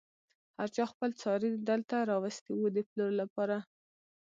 [0.57, 3.57] هر چا خپل څاری دلته راوستی و د پلور لپاره.